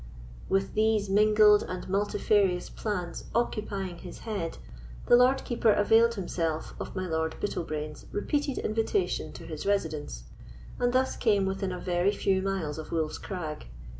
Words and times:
With 0.49 0.73
these 0.73 1.11
mingled 1.11 1.61
and 1.61 1.87
multifarious 1.87 2.71
plans 2.71 3.25
occupying 3.35 3.99
his 3.99 4.21
head, 4.21 4.57
the 5.05 5.15
Lord 5.15 5.43
Keeper 5.45 5.73
availed 5.73 6.15
himself 6.15 6.73
of 6.79 6.95
my 6.95 7.05
Lord 7.05 7.35
Bittlebrains's 7.39 8.07
repeated 8.11 8.57
invitation 8.57 9.31
to 9.33 9.45
his 9.45 9.63
residence, 9.67 10.23
and 10.79 10.91
thus 10.91 11.15
came 11.15 11.45
within 11.45 11.71
a 11.71 11.77
very 11.79 12.11
few 12.11 12.41
miles 12.41 12.79
of 12.79 12.91
Wolf's 12.91 13.19
Crag. 13.19 13.67